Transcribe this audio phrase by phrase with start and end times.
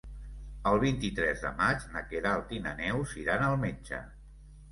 [0.69, 4.01] El vint-i-tres de maig na Queralt i na Neus iran al metge.